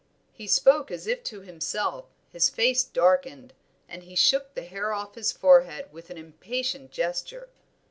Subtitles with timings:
[0.33, 3.53] He spoke as if to himself, his face darkened,
[3.87, 7.49] and he shook the hair off his forehead with an impatient gesture.